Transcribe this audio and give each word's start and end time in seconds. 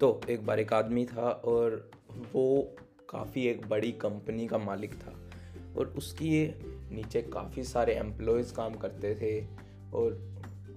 तो 0.00 0.20
एक 0.30 0.46
बार 0.46 0.60
एक 0.60 0.72
आदमी 0.72 1.04
था 1.04 1.30
और 1.44 1.90
वो 2.32 2.76
काफ़ी 3.10 3.46
एक 3.46 3.66
बड़ी 3.68 3.92
कंपनी 3.92 4.46
का 4.46 4.58
मालिक 4.58 4.94
था 4.94 5.12
और 5.78 5.94
उसकी 5.96 6.46
नीचे 6.94 7.22
काफ़ी 7.22 7.64
सारे 7.64 7.94
एम्प्लॉयज़ 7.94 8.54
काम 8.54 8.74
करते 8.74 9.14
थे 9.14 9.40
और 9.94 10.18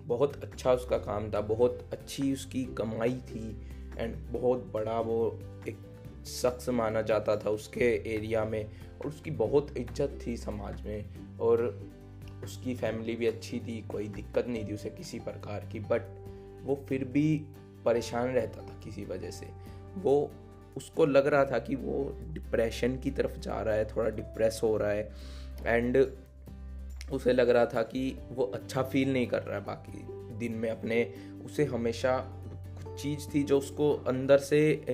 बहुत 0.06 0.44
अच्छा 0.44 0.74
उसका 0.74 0.98
काम 0.98 1.32
था, 1.32 1.42
बहुत 1.42 1.90
अच्छी 1.92 2.34
उसकी 2.34 2.64
कमाई 2.66 3.16
थी 3.30 3.62
एंड 3.98 4.16
बहुत 4.32 4.72
बड़ा 4.74 5.00
वो 5.00 5.40
एक 5.68 5.78
शख्स 6.26 6.70
माना 6.70 7.02
जाता 7.02 7.36
था 7.36 7.50
उसके 7.50 7.86
एरिया 8.16 8.46
में 8.46 8.66
और 8.66 9.08
उसकी 9.08 9.32
बहुत 9.32 9.78
इज़्ज़त 9.78 10.20
थी 10.28 10.38
समाज 10.38 10.82
में 10.82 11.38
और 11.40 11.66
उसकी 12.44 12.76
फैमिली 12.76 13.16
भी 13.16 13.28
अच्छी 13.28 13.60
थी, 13.60 13.82
कोई 13.82 14.08
दिक्कत 14.08 14.48
नहीं 14.48 14.68
थी 14.68 14.74
उसे 14.74 14.90
किसी 14.90 15.20
प्रकार 15.20 15.70
की 15.72 15.80
बट 15.80 16.02
वो 16.64 16.76
फिर 16.90 17.04
भी 17.06 17.46
परेशान 17.86 18.30
रहता 18.30 18.62
था। 18.62 18.73
किसी 18.84 19.06
वजह 19.06 19.32
से। 19.32 19.48
वो 19.98 20.32
उसको 20.78 21.06
लग 21.06 21.28
रहा 21.28 21.46
था 21.46 21.60
कि 21.60 21.76
वो 21.76 22.20
डिप्रेशन 22.24 22.98
की 22.98 23.12
तरफ़ 23.12 23.40
जा 23.40 23.62
रहा 23.62 23.76
है, 23.76 23.86
थोड़ा 23.86 24.10
डिप्रेस 24.10 24.60
हो 24.64 24.78
रहा 24.78 24.90
है। 24.90 25.12
एंड 25.66 26.08
उसे 27.12 27.34
लग 27.34 27.50
रहा 27.50 27.66
था 27.66 27.84
कि 27.84 28.18
वो 28.32 28.44
अच्छा 28.44 28.84
फील 28.84 29.14
नहीं 29.14 29.28
कर 29.28 29.44
रहा 29.44 29.58
है 29.58 29.66
बाकी 29.66 30.04
दिन 30.38 30.52
में 30.52 30.70
अपने। 30.70 31.14
उसे 31.46 31.66
हमेशा 31.66 32.18
कुछ 32.18 33.04
चीज़ 33.04 33.36
थी 33.36 33.44
जो 33.44 33.58
उसको 33.58 33.94
अंदर 33.94 34.38
से 34.38 34.86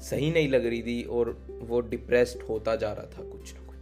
सही 0.00 0.32
नहीं 0.32 0.48
लग 0.48 0.66
रही 0.66 0.82
थी 0.82 1.02
और 1.02 1.46
वो 1.62 1.80
डिप्रेस्ड 1.80 2.42
होता 2.42 2.76
जा 2.76 2.92
रहा 2.92 3.06
था 3.06 3.22
कुछ 3.30 3.54
ना 3.54 3.66
कुछ। 3.66 3.78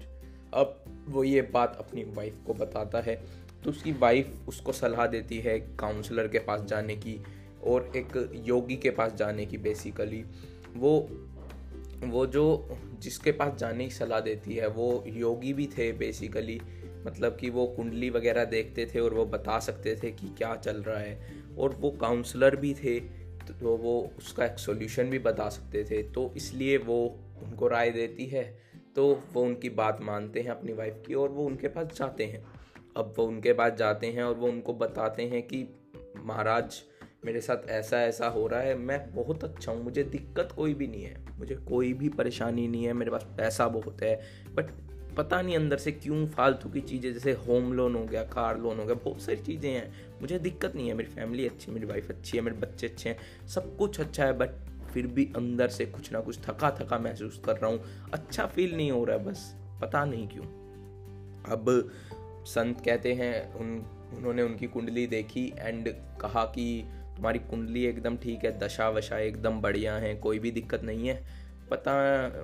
अब 0.54 0.84
वो 1.08 1.24
ये 1.24 1.42
बात 1.42 1.76
अपनी 1.78 2.04
वाइफ 2.04 2.36
को 2.46 2.54
बताता 2.54 3.00
है। 3.00 3.22
तो 3.64 3.70
उसकी 3.70 3.92
वाइफ 3.92 4.48
उसको 4.48 4.72
सलाह 4.72 5.06
देती 5.06 5.38
है 5.38 5.60
काउंसलर 5.60 6.28
के 6.28 6.38
पास 6.38 6.60
जाने 6.60 6.96
की 6.96 7.22
और 7.66 7.90
एक 7.96 8.42
योगी 8.46 8.76
के 8.76 8.90
पास 8.90 9.14
जाने 9.14 9.46
की 9.46 9.58
बेसिकली 9.58 10.24
वो 10.76 10.98
वो 12.04 12.26
जो 12.26 12.44
जिसके 13.00 13.32
पास 13.32 13.54
जाने 13.58 13.84
की 13.84 13.90
सलाह 13.90 14.20
देती 14.20 14.54
है, 14.54 14.66
वो 14.66 15.04
योगी 15.06 15.52
भी 15.52 15.66
थे 15.66 15.90
बेसिकली 15.92 16.60
मतलब 17.06 17.36
कि 17.36 17.50
वो 17.50 17.66
कुंडली 17.66 18.10
वगैरह 18.10 18.44
देखते 18.44 18.86
थे 18.86 19.00
और 19.00 19.14
वो 19.14 19.24
बता 19.26 19.58
सकते 19.58 19.94
थे 19.96 20.10
कि 20.10 20.28
क्या 20.38 20.54
चल 20.56 20.82
रहा 20.82 20.98
है। 20.98 21.32
और 21.58 21.74
वो 21.74 21.90
काउंसलर 21.90 22.56
भी 22.56 22.74
थे 22.74 22.98
तो 23.50 23.76
वो 23.76 24.12
उसका 24.18 24.44
एक 24.46 24.58
सोल्यूशन 24.58 25.10
भी 25.10 25.18
बता 25.18 25.48
सकते 25.48 25.84
थे। 25.84 26.02
तो 26.02 26.32
इसलिए 26.36 26.76
वो 26.78 27.04
उनको 27.42 27.68
राय 27.68 27.90
देती 27.90 28.26
है 28.26 28.44
तो 28.96 29.06
वो 29.32 29.42
उनकी 29.42 29.70
बात 29.70 30.00
मानते 30.02 30.40
हैं 30.40 30.50
अपनी 30.50 30.72
वाइफ 30.72 31.02
की 31.06 31.14
और 31.14 31.28
वो 31.28 31.46
उनके 31.46 31.68
पास 31.68 31.86
जाते 31.96 32.24
हैं। 32.24 32.44
अब 32.96 33.14
वो 33.18 33.26
उनके 33.26 33.52
पास 33.52 33.72
जाते 33.72 34.06
हैं 34.06 34.22
और 34.22 34.34
वो 34.34 34.48
उनको 34.48 34.74
बताते 34.74 35.22
हैं 35.22 35.42
कि 35.42 35.66
महाराज 36.24 36.82
मेरे 37.22 37.40
साथ 37.40 37.68
ऐसा 37.68 38.00
ऐसा 38.02 38.26
हो 38.26 38.46
रहा 38.46 38.60
है, 38.60 38.74
मैं 38.74 38.98
बहुत 39.14 39.44
अच्छा 39.44 39.72
हूँ, 39.72 39.82
मुझे 39.84 40.02
दिक्कत 40.02 40.52
कोई 40.56 40.74
भी 40.74 40.86
नहीं 40.86 41.02
है, 41.02 41.16
मुझे 41.38 41.54
कोई 41.68 41.92
भी 41.92 42.08
परेशानी 42.08 42.66
नहीं 42.68 42.84
है, 42.84 42.92
मेरे 42.92 43.10
पास 43.10 43.26
पैसा 43.36 43.66
बहुत 43.68 44.02
है 44.02 44.20
बट 44.54 44.70
पता 45.16 45.40
नहीं 45.42 45.56
अंदर 45.56 45.76
से 45.76 45.92
क्यों 45.92 46.26
फालतू 46.26 46.68
की 46.68 46.80
चीज़ें, 46.80 47.12
जैसे 47.12 47.32
होम 47.46 47.72
लोन 47.72 47.94
हो 47.94 48.04
गया 48.04 48.22
कार 48.24 48.58
लोन 48.58 48.78
हो 48.78 48.84
गया, 48.84 48.94
बहुत 48.94 49.22
सारी 49.22 49.36
चीज़ें 49.36 49.70
हैं। 49.70 50.20
मुझे 50.20 50.38
दिक्कत 50.38 50.76
नहीं 50.76 50.88
है, 50.88 50.94
मेरी 50.94 51.08
फैमिली 51.08 51.46
अच्छी 51.46 51.66
है, 51.66 51.74
मेरी 51.74 51.86
वाइफ 51.86 52.10
अच्छी 52.10 52.36
है, 52.38 52.42
मेरे 52.44 52.56
बच्चे 52.56 52.86
अच्छे 52.86 53.08
हैं, 53.08 53.16
सब 53.48 53.76
कुछ 53.76 54.00
अच्छा 54.00 54.24
है 54.24 54.38
बट 54.38 54.50
फिर 54.92 55.06
भी 55.06 55.24
अंदर 55.36 55.68
से 55.68 55.86
कुछ 55.86 56.12
ना 56.12 56.20
कुछ 56.20 56.38
थका 56.38 56.70
थका 56.80 56.98
महसूस 56.98 57.40
कर 57.44 57.56
रहा 57.56 57.70
हूँ 57.70 58.10
अच्छा 58.12 58.46
फील 58.46 58.76
नहीं 58.76 58.90
हो 58.90 59.04
रहा 59.04 59.16
है, 59.16 59.24
बस 59.24 59.54
पता 59.82 60.04
नहीं 60.04 60.28
क्यों। 60.28 60.44
अब 61.52 61.66
संत 62.46 62.80
कहते 62.84 63.12
हैं, 63.12 63.54
उन, 63.54 63.76
उन्होंने 64.16 64.42
उनकी 64.42 64.66
कुंडली 64.66 65.06
देखी 65.06 65.46
एंड 65.58 65.88
कहा 66.20 66.44
कि 66.44 66.84
तुम्हारी 67.20 67.38
कुंडली 67.40 67.82
एकदम 67.84 68.16
ठीक 68.16 68.44
है 68.44 68.50
दशा 68.58 68.88
वशा 68.88 69.16
एकदम 69.18 69.60
बढ़िया 69.60 69.94
है, 69.94 70.14
कोई 70.16 70.38
भी 70.38 70.50
दिक्कत 70.50 70.84
नहीं 70.84 71.08
है। 71.08 71.14
पता 71.70 71.92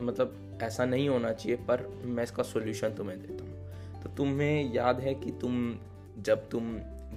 मतलब 0.00 0.58
ऐसा 0.62 0.84
नहीं 0.84 1.08
होना 1.08 1.32
चाहिए, 1.32 1.56
पर 1.58 1.86
मैं 2.06 2.24
इसका 2.24 2.42
सोल्यूशन 2.42 2.88
तुम्हें 2.88 3.18
देता 3.20 3.44
हूँ। 3.44 4.02
तो 4.02 4.08
तुम्हें 4.16 4.74
याद 4.74 5.00
है 5.00 5.14
कि 5.14 5.30
तुम, 5.40 5.74
जब 6.18 6.48
तुम 6.48 6.68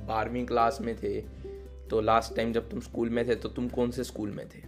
बारहवीं 0.08 0.46
क्लास 0.46 0.78
में 0.82 0.96
थे 0.96 1.20
तो 1.90 2.02
लास्ट 2.02 2.36
टाइम 2.36 2.54
जब 2.54 2.70
तुम 2.70 2.80
स्कूल 2.80 3.10
में 3.10 3.28
थे 3.28 3.36
तो 3.36 3.50
तुम 3.50 3.68
कौन 3.70 3.92
से 3.92 4.04
स्कूल 4.04 4.32
में 4.32 4.46
थे? 4.46 4.64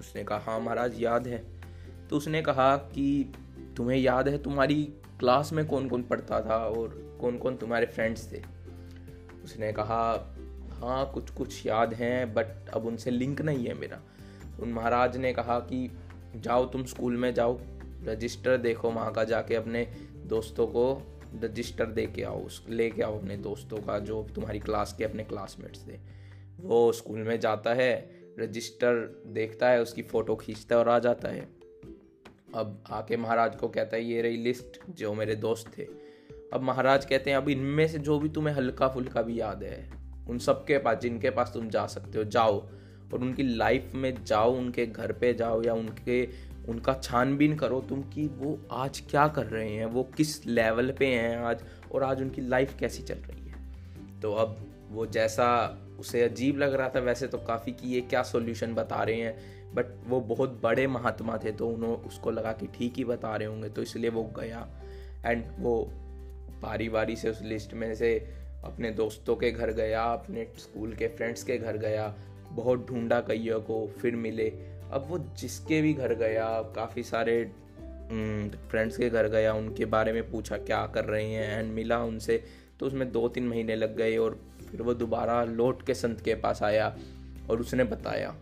उसने 0.00 0.24
कहा 0.24 0.38
हाँ 0.46 0.60
महाराज, 0.60 1.02
याद 1.02 1.26
है। 1.26 1.42
तो 2.10 2.16
उसने 2.16 2.42
कहा 2.42 2.76
कि 2.76 3.32
तुम्हें 3.76 3.98
याद 3.98 4.28
है 4.28 4.42
तुम्हारी 4.42 4.82
क्लास 5.18 5.52
में 5.52 5.64
कौन 5.66 5.88
कौन 5.88 6.02
पढ़ता 6.04 6.40
था 6.40 6.64
और 6.68 6.98
कौन 7.20 7.38
कौन 7.38 7.56
तुम्हारे 7.56 7.86
फ्रेंड्स 7.86 8.32
थे? 8.32 8.42
उसने 9.44 9.72
कहा 9.72 10.02
हाँ 10.76 11.10
कुछ 11.12 11.30
कुछ 11.30 11.66
याद 11.66 11.94
हैं 11.94 12.34
बट 12.34 12.46
अब 12.74 12.86
उनसे 12.86 13.10
लिंक 13.10 13.42
नहीं 13.42 13.66
है 13.66 13.74
मेरा। 13.74 14.02
उन 14.60 14.72
महाराज 14.72 15.16
ने 15.16 15.32
कहा 15.32 15.58
कि, 15.58 15.90
जाओ 16.36 16.66
तुम 16.66 16.84
स्कूल 16.84 17.16
में 17.16 17.34
जाओ 17.34 17.60
रजिस्टर 18.04 18.56
देखो 18.56 18.90
वहाँ 18.90 19.12
का, 19.12 19.24
जाके 19.24 19.54
अपने 19.54 19.84
दोस्तों 20.16 20.66
को 20.66 21.02
रजिस्टर 21.42 21.86
दे 21.86 22.06
के 22.06 22.22
आओ, 22.22 22.40
उस 22.40 22.66
लेके 22.68 23.02
आओ 23.02 23.18
अपने 23.18 23.36
दोस्तों 23.36 23.76
का, 23.76 23.98
जो 23.98 24.26
तुम्हारी 24.34 24.58
क्लास 24.58 24.94
के 24.98 25.04
अपने 25.04 25.24
क्लासमेट्स 25.24 25.88
थे। 25.88 25.98
वो 26.60 26.92
स्कूल 26.92 27.18
में 27.18 27.40
जाता 27.40 27.74
है 27.74 28.10
रजिस्टर 28.38 29.22
देखता 29.26 29.68
है, 29.68 29.82
उसकी 29.82 30.02
फ़ोटो 30.02 30.36
खींचता 30.36 30.74
है 30.74 30.80
और 30.80 30.88
आ 30.88 30.98
जाता 30.98 31.28
है। 31.28 31.48
अब 32.54 32.84
आके 32.90 33.16
महाराज 33.16 33.56
को 33.56 33.68
कहता 33.68 33.96
है, 33.96 34.04
ये 34.04 34.22
रही 34.22 34.36
लिस्ट 34.36 34.90
जो 34.90 35.14
मेरे 35.14 35.34
दोस्त 35.34 35.78
थे। 35.78 35.82
अब 36.52 36.60
महाराज 36.62 37.04
कहते 37.04 37.30
हैं, 37.30 37.36
अब 37.36 37.48
इनमें 37.48 37.88
से 37.88 37.98
जो 37.98 38.18
भी 38.18 38.28
तुम्हें 38.28 38.54
हल्का 38.54 38.88
फुल्का 38.88 39.22
भी 39.22 39.40
याद 39.40 39.62
है 39.62 40.05
उन 40.28 40.38
सबके 40.38 40.78
पास, 40.78 40.98
जिनके 40.98 41.30
पास 41.30 41.50
तुम 41.54 41.68
जा 41.68 41.86
सकते 41.86 42.18
हो, 42.18 42.24
जाओ। 42.24 42.58
और 43.14 43.20
उनकी 43.20 43.42
लाइफ 43.42 43.92
में 43.94 44.24
जाओ, 44.24 44.52
उनके 44.52 44.86
घर 44.86 45.12
पे 45.12 45.34
जाओ 45.34 45.62
या 45.62 45.74
उनके, 45.74 46.28
उनका 46.68 46.94
छानबीन 46.94 47.56
करो 47.56 47.80
तुम 47.80 48.02
कि 48.02 48.26
वो 48.26 48.58
आज 48.72 49.00
क्या 49.10 49.28
कर 49.28 49.46
रहे 49.46 49.70
हैं, 49.70 49.86
वो 49.86 50.02
किस 50.16 50.46
लेवल 50.46 50.90
पे 50.90 51.06
हैं 51.06 51.36
आज 51.36 51.62
और 51.92 52.02
आज 52.02 52.22
उनकी 52.22 52.40
लाइफ 52.40 52.76
कैसी 52.78 53.02
चल 53.02 53.14
रही 53.14 53.48
है। 53.48 54.20
तो 54.20 54.32
अब 54.34 54.56
वो 54.90 55.06
जैसा 55.06 55.78
उसे 55.98 56.22
अजीब 56.22 56.58
लग 56.58 56.74
रहा 56.74 56.88
था, 56.88 57.00
वैसे 57.00 57.26
तो 57.26 57.38
काफ़ी 57.38 57.72
कि 57.72 57.88
ये 57.88 58.00
क्या 58.00 58.22
सॉल्यूशन 58.22 58.74
बता 58.74 59.02
रहे 59.02 59.20
हैं। 59.20 59.74
बट 59.74 59.86
वो 60.06 60.20
बहुत 60.20 60.60
बड़े 60.62 60.86
महात्मा 60.86 61.36
थे 61.44 61.52
तो 61.52 61.68
उन्होंने 61.68 62.08
उसको 62.08 62.30
लगा 62.30 62.52
कि 62.52 62.66
ठीक 62.66 62.94
ही 62.96 63.04
बता 63.04 63.36
रहे 63.36 63.48
होंगे 63.48 63.68
तो 63.68 63.82
इसलिए 63.82 64.10
वो 64.10 64.22
गया। 64.38 64.66
एंड 65.26 65.44
वो 65.58 65.92
बारी 66.62 66.88
बारी 66.88 67.16
से 67.16 67.30
उस 67.30 67.42
लिस्ट 67.42 67.74
में 67.74 67.94
से 67.94 68.28
अपने 68.66 68.90
दोस्तों 68.90 69.36
के 69.36 69.50
घर 69.50 69.70
गया, 69.72 70.02
अपने 70.02 70.46
स्कूल 70.58 70.92
के 70.92 71.08
फ्रेंड्स 71.08 71.42
के 71.42 71.58
घर 71.58 71.76
गया, 71.76 72.14
बहुत 72.52 72.86
ढूंढा 72.88 73.20
कईयों 73.20 73.60
को, 73.60 73.86
फिर 74.00 74.16
मिले। 74.16 74.48
अब 74.92 75.06
वो 75.08 75.18
जिसके 75.38 75.80
भी 75.82 75.92
घर 75.94 76.14
गया, 76.14 76.46
काफ़ी 76.76 77.02
सारे 77.02 77.42
फ्रेंड्स 78.70 78.96
के 78.96 79.08
घर 79.10 79.28
गया, 79.28 79.52
उनके 79.54 79.84
बारे 79.84 80.12
में 80.12 80.30
पूछा, 80.30 80.56
क्या 80.56 80.86
कर 80.86 81.04
रहे 81.04 81.24
हैं 81.24 81.58
एंड 81.58 81.72
मिला 81.72 81.98
उनसे। 82.04 82.42
तो 82.80 82.86
उसमें 82.86 83.10
दो 83.12 83.28
तीन 83.28 83.46
महीने 83.48 83.76
लग 83.76 83.96
गए 83.96 84.16
और 84.16 84.38
फिर 84.70 84.82
वो 84.82 84.94
दोबारा 84.94 85.42
लौट 85.44 85.86
के 85.86 85.94
संत 85.94 86.20
के 86.20 86.34
पास 86.34 86.62
आया 86.62 86.96
और 87.50 87.60
उसने 87.60 87.84
बताया 87.84 88.34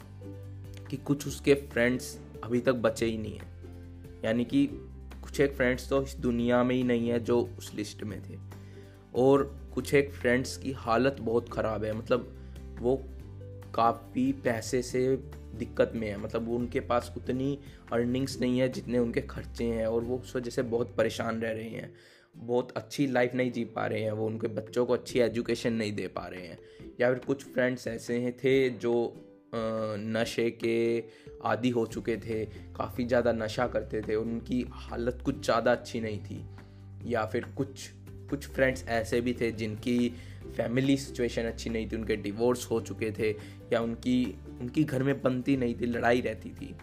कि 0.90 0.96
कुछ 0.96 1.26
उसके 1.26 1.54
फ्रेंड्स 1.54 2.16
अभी 2.44 2.60
तक 2.60 2.72
बचे 2.72 3.06
ही 3.06 3.18
नहीं 3.18 3.34
हैं। 3.34 4.22
यानी 4.24 4.44
कि 4.44 4.66
कुछ 5.22 5.40
एक 5.40 5.52
फ्रेंड्स 5.52 5.88
तो 5.88 6.02
इस 6.02 6.14
दुनिया 6.16 6.62
में 6.64 6.74
ही 6.74 6.82
नहीं 6.82 7.08
है 7.08 7.20
जो 7.20 7.40
उस 7.58 7.72
लिस्ट 7.74 8.02
में 8.02 8.20
थे। 8.22 8.38
और 9.14 9.44
कुछ 9.74 9.94
एक 9.94 10.12
फ्रेंड्स 10.12 10.56
की 10.56 10.72
हालत 10.72 11.16
बहुत 11.20 11.48
ख़राब 11.48 11.84
है। 11.84 11.92
मतलब 11.92 12.32
वो 12.80 12.96
काफ़ी 13.74 14.32
पैसे 14.44 14.82
से 14.82 15.06
दिक्कत 15.56 15.92
में 15.94 16.08
है। 16.08 16.16
मतलब 16.16 16.48
उनके 16.50 16.80
पास 16.80 17.12
उतनी 17.16 17.58
अर्निंग्स 17.92 18.40
नहीं 18.40 18.58
है 18.58 18.68
जितने 18.68 18.98
उनके 18.98 19.20
खर्चे 19.20 19.64
हैं 19.64 19.86
और 19.86 20.02
वो 20.02 20.18
उस 20.18 20.34
वजह 20.36 20.50
से 20.50 20.62
बहुत 20.64 20.94
परेशान 20.96 21.40
रह 21.40 21.52
रहे 21.52 21.68
हैं। 21.68 21.92
बहुत 22.36 22.72
अच्छी 22.72 23.06
लाइफ 23.06 23.34
नहीं 23.34 23.52
जी 23.52 23.64
पा 23.64 23.86
रहे 23.86 24.02
हैं। 24.02 24.12
वो 24.12 24.26
उनके 24.26 24.48
बच्चों 24.50 24.84
को 24.86 24.92
अच्छी 24.92 25.18
एजुकेशन 25.18 25.72
नहीं 25.72 25.92
दे 25.92 26.06
पा 26.08 26.26
रहे 26.26 26.46
हैं। 26.46 26.58
या 27.00 27.08
फिर 27.08 27.18
कुछ 27.18 27.44
फ्रेंड्स 27.44 27.86
ऐसे 27.88 28.18
हैं 28.18 28.32
थे 28.38 28.68
जो 28.70 28.94
नशे 29.54 30.50
के 30.64 31.04
आदि 31.44 31.70
हो 31.70 31.84
चुके 31.86 32.16
थे। 32.16 32.44
काफ़ी 32.76 33.04
ज़्यादा 33.04 33.32
नशा 33.32 33.66
करते 33.66 34.00
थे। 34.02 34.14
उनकी 34.14 34.64
हालत 34.72 35.22
कुछ 35.24 35.44
ज़्यादा 35.44 35.72
अच्छी 35.72 36.00
नहीं 36.00 36.18
थी। 36.20 36.44
या 37.10 37.24
फिर 37.26 37.44
कुछ 37.56 37.90
कुछ 38.34 38.48
फ्रेंड्स 38.48 38.86
ऐसे 38.88 39.20
भी 39.20 39.32
थे 39.40 39.50
जिनकी 39.52 40.08
फैमिली 40.56 40.96
सिचुएशन 40.96 41.42
अच्छी 41.42 41.70
नहीं 41.70 41.88
थी, 41.88 41.96
उनके 41.96 42.16
डिवोर्स 42.16 42.70
हो 42.70 42.80
चुके 42.80 43.10
थे 43.10 43.30
या 43.72 43.80
उनकी 43.80 44.38
उनकी 44.60 44.84
घर 44.84 45.02
में 45.02 45.20
बनती 45.22 45.56
नहीं 45.56 45.74
थी, 45.74 45.86
लड़ाई 45.86 46.20
रहती 46.20 46.50
थी। 46.50 46.74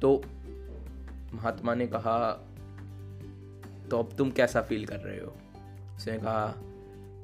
तो 0.00 0.22
महात्मा 1.34 1.74
ने 1.74 1.86
कहा 1.86 2.18
तो 3.90 3.98
अब 3.98 4.14
तुम 4.18 4.30
कैसा 4.30 4.60
फील 4.62 4.84
कर 4.86 4.96
रहे 4.96 5.18
हो? 5.20 5.32
उसने 5.96 6.18
कहा, 6.18 6.44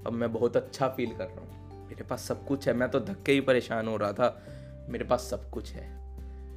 अब 0.06 0.12
मैं 0.12 0.32
बहुत 0.32 0.56
अच्छा 0.56 0.88
फील 0.88 1.14
कर 1.16 1.24
रहा 1.24 1.40
हूँ। 1.40 1.86
मेरे 1.88 2.04
पास 2.04 2.22
सब 2.22 2.44
कुछ 2.46 2.68
है। 2.68 2.74
मैं 2.74 2.88
तो 2.88 3.00
धक्के 3.00 3.32
ही 3.32 3.40
परेशान 3.40 3.88
हो 3.88 3.96
रहा 3.96 4.12
था। 4.12 4.28
मेरे 4.88 5.04
पास 5.04 5.28
सब 5.30 5.50
कुछ 5.50 5.72
है। 5.72 5.86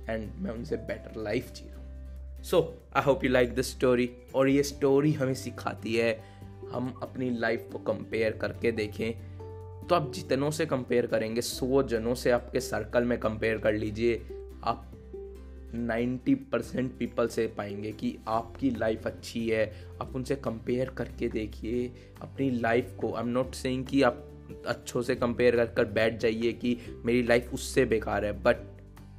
एंड 0.09 0.31
मैं 0.35 0.51
उनसे 0.51 0.77
बेटर 0.77 1.21
लाइफ 1.21 1.53
जी 1.53 1.69
रहा 1.69 1.77
हूँ। 1.77 2.43
So 2.43 2.59
I 2.95 3.03
hope 3.03 3.23
you 3.23 3.29
like 3.29 3.53
this 3.55 3.71
story 3.71 4.09
और 4.35 4.49
ये 4.49 4.63
स्टोरी 4.63 5.13
हमें 5.13 5.33
सिखाती 5.33 5.95
है 5.95 6.11
हम 6.69 6.99
अपनी 7.03 7.29
लाइफ 7.29 7.69
को 7.71 7.79
कंपेयर 7.79 8.31
करके 8.31 8.71
देखें 8.71 9.31
तो 9.87 9.95
आप 9.95 10.11
जितनों 10.13 10.51
से 10.51 10.65
कंपेयर 10.65 11.07
करेंगे, 11.07 11.41
सौ 11.41 11.83
जनों 11.83 12.15
से 12.15 12.31
आपके 12.31 12.59
सर्कल 12.59 13.03
में 13.03 13.17
कंपेयर 13.19 13.57
कर 13.57 13.73
लीजिए, 13.73 14.15
आप 14.63 14.87
नाइन्टी 15.75 16.35
परसेंट 16.35 16.97
पीपल 16.97 17.27
से 17.27 17.47
पाएँगे 17.47 17.91
कि 17.91 18.17
आपकी 18.27 18.69
लाइफ 18.69 19.07
अच्छी 19.07 19.49
है। 19.49 19.73
आप 20.01 20.15
उनसे 20.15 20.35
कंपेयर 20.35 20.89
करके 20.89 21.27
देखिए, 21.27 21.91
अपनी 22.21 22.49
लाइफ 22.51 22.95
को। 22.99 23.13
आई 23.13 23.23
एम 23.23 23.29
नॉट 23.29 23.53
सेइंग 23.53 23.85
कि 23.85 24.01
आप 24.01 24.27
अच्छों 24.67 25.01
से 25.01 25.15
कंपेयर 25.15 25.55
कर 25.55 25.65
कर 25.65 25.85
बैठ 25.85 26.17
जाइए 26.17 26.53
कि 26.53 26.77
मेरी 27.05 27.23
लाइफ 27.23 27.53
उससे 27.53 27.85
बेकार 27.85 28.25
है 28.25 28.31
बट 28.43 28.55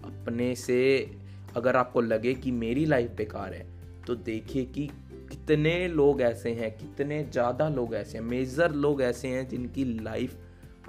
अपने 0.05 0.55
से 0.55 1.11
अगर 1.57 1.77
आपको 1.77 2.01
लगे 2.01 2.35
कि 2.35 2.51
मेरी 2.51 2.85
लाइफ 2.85 3.11
बेकार 3.11 3.55
है 3.55 3.67
तो 4.07 4.15
देखिए 4.15 4.65
कि 4.65 4.91
कितने 5.33 5.89
लोग 5.89 6.21
ऐसे 6.23 6.51
हैं, 6.51 6.71
कितने 6.79 7.23
ज़्यादा 7.25 7.69
लोग 7.69 7.95
ऐसे 7.95 8.19
हैं, 8.19 8.25
मेजर 8.25 8.73
लोग 8.75 9.03
ऐसे 9.03 9.29
हैं 9.29 9.49
जिनकी 9.49 9.85
लाइफ 10.01 10.39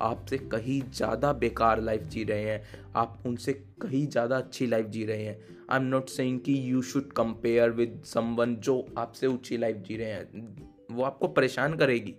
आपसे 0.02 0.38
कहीं 0.38 0.82
ज़्यादा 0.90 1.32
बेकार 1.34 1.82
लाइफ 1.82 2.02
जी 2.02 2.24
रहे 2.24 2.44
हैं, 2.44 2.64
आप 2.96 3.24
उनसे 3.26 3.54
कहीं 3.82 4.08
ज़्यादा 4.08 4.38
अच्छी 4.38 4.66
लाइफ 4.68 4.86
जी 4.86 5.04
रहे 5.06 5.24
हैं। 5.24 5.38
आई 5.70 5.80
एम 5.80 5.86
नॉट 5.86 6.10
सेइंग 6.10 6.40
कि 6.40 6.60
you 6.72 6.82
should 6.82 7.12
compare 7.14 7.70
with 7.72 8.02
someone 8.06 8.56
जो 8.56 8.86
आपसे 8.98 9.28
ऊँची 9.28 9.58
लाइफ 9.58 9.84
जी 9.88 9.98
रहे 9.98 10.12
हैं, 10.12 10.56
वो 10.92 11.04
आपको 11.04 11.28
परेशान 11.30 11.76
करेगी। 11.78 12.16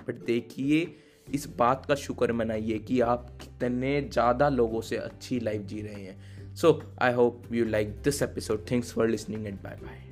बट 0.00 0.24
देखिए, 0.26 0.86
इस 1.26 1.48
बात 1.58 1.86
का 1.86 1.94
शुक्र 1.94 2.32
मनाइए 2.32 2.78
कि 2.78 3.00
आप 3.00 3.30
कितने 3.42 4.00
ज़्यादा 4.02 4.48
लोगों 4.48 4.80
से 4.80 4.96
अच्छी 4.96 5.40
लाइफ 5.40 5.62
जी 5.62 5.82
रहे 5.82 6.02
हैं। 6.02 6.54
So 6.54 6.80
I 7.02 7.12
hope 7.12 7.52
you 7.52 7.64
like 7.64 7.96
this 8.04 8.22
episode 8.22 8.70
thanks 8.70 8.92
for 8.92 9.08
listening 9.08 9.46
and 9.46 9.62
bye 9.62 9.78
bye 9.82 10.11